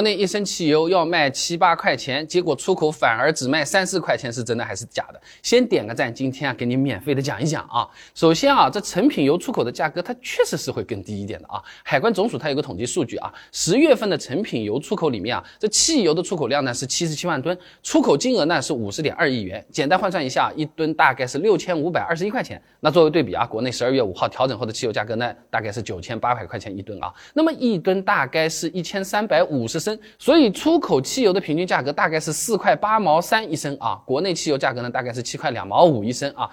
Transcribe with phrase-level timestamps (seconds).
[0.00, 5.20] 国内一升汽油要卖七八块钱，结果出口反而只卖三四块钱，是真的还是假的？
[5.42, 7.86] 先点个赞，今天啊给你免费的讲一讲啊。
[8.14, 11.62] 首先啊，这成品油出口的价格它确实是会更低一点的啊。
[11.82, 22.58] 海关总署它有个统计数据啊，十月份的成品油出口里面啊，这汽油的出口量呢是七十七万吨，出口金额呢是五十点二亿元，简单换算一下，一吨大概是六千五百二十一块钱。
[22.80, 27.12] 那作为对比啊，国内十二月五号调整后的汽油价格呢，大概是九千八百块钱一吨啊。
[27.34, 29.89] 那么一吨大概是一千三百五十升。
[30.18, 36.50] 所以出口汽油的平均价格大概是四块八毛三一升啊，国内汽油价格呢大概是七块两毛五一升啊。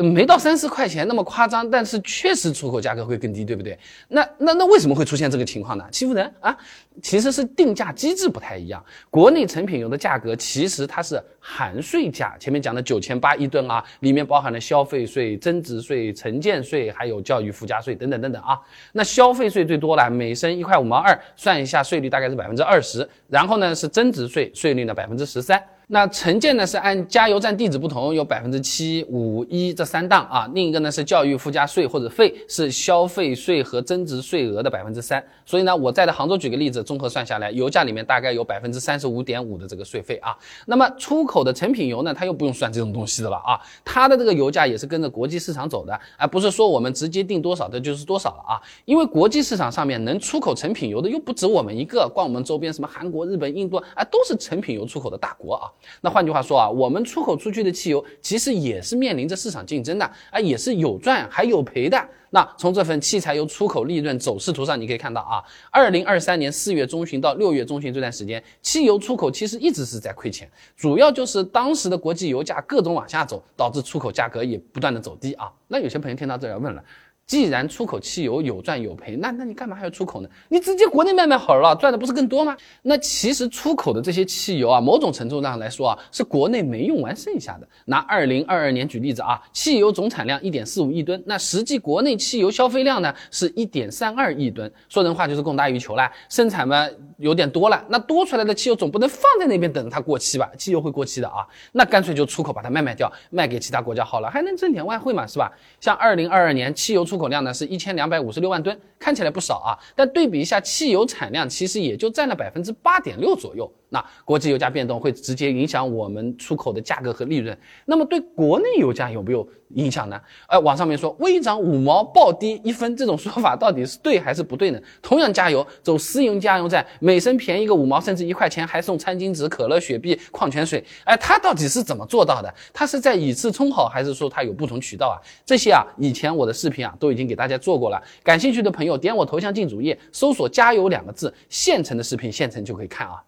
[0.00, 3.76] 没到三四块钱那么夸张，但是确实出口价格会更低，对不对？
[4.06, 5.84] 那那那为什么会出现这个情况呢？
[5.90, 6.56] 欺负人啊！
[7.02, 8.84] 其实是定价机制不太一样。
[9.10, 18.56] 国内成品油的价格其实它是含税价，前面讲的九千八一吨啊，里面包含了消费税、增值税、城建税，还有教育附加税等等等等啊。
[18.92, 23.08] 那消费税最多了，每升一块五毛二，算一下税率大概是百分之之二十。
[23.28, 25.62] 然后呢是增值税，税率呢百分之十三。
[25.90, 30.46] 那城建呢是按加油站地址不同，有百分之七、五、一这三档啊。
[30.52, 35.24] 另一个呢是教育附加税或者费，是消费税和增值税额的百分之三。
[35.46, 40.36] 所以呢，我在的杭州举个例子，综合算下来，油价里面大概有百分之三十五点五的这个税费啊。
[40.66, 43.58] 那么出口的成品油呢，它又不用算这种东西的了啊。
[43.82, 48.60] 它的这个油价也是跟着国际市场走的，而不是说我们直接定多少的就是多少了啊。
[48.84, 55.72] 因为国际市场上面能出口成品油的又不止我们一个，光我们周边什么韩国、日本、印度啊，都是成品油出口的大国啊。
[56.00, 62.08] 那换句话说啊，我们出口出去的汽油其实也是面临着市场竞争的啊，也是有赚还有赔的。
[62.30, 75.50] 那从这份汽柴油出口利润走势图上，你可以看到啊，二零二三年四月中旬到六月中旬这段时间，汽油出口其实一直是在亏钱，主要就是当时的国际油价各种往下走，导致出口价格也不断的走低啊。
[75.68, 76.84] 那有些朋友听到这要问了。
[77.28, 80.28] 既然出口汽油有赚有赔，那那你干嘛还要出口呢？
[80.48, 82.56] 你直接国内卖卖好了，赚的不是更多吗？
[82.80, 87.68] 那其实出口的这些汽油啊，某种程度上来说啊，是国内没用完剩下的。
[87.84, 100.50] 拿二零二二年举例子啊，汽油总产量一点四五亿吨，那实际国内汽油消费量呢是一点三二亿吨，说人话就是供大于求了，生产嘛有点多了，那多出来的汽油总不能放在那边等着它过期吧？
[100.56, 105.52] 汽油会过期的啊，那干脆就出口把它卖卖掉，卖给其他国家好了，还能挣点外汇嘛，是吧？
[105.78, 113.70] 像二零二二年汽油出口量呢是一千两百五十六万吨，看起来不少啊，但对比一下汽油产量，其实也就占了百分之八点六左右。
[113.90, 117.56] 那国际油价变动会直接影响我们出口的价格和利润，
[117.86, 120.20] 那么对国内油价有没有影响呢？
[120.48, 124.80] 呃，网上面说微涨五毛，暴跌一分，这种说法到底是对还是不对呢？
[125.00, 132.52] 同样加油，走私营加油站，每升便宜个五毛甚至一块钱，还送餐巾纸、可乐、雪碧、矿泉水，哎，他到底是怎么做到的？
[132.72, 135.16] 他是在以次充好，还是说他有不同渠道啊？
[135.46, 143.22] 这些啊，以前我的视频啊都已经给大家做过了，感兴趣的朋友点我头像进主页，搜索“加油”两个字，现成的视频现成就可以看啊。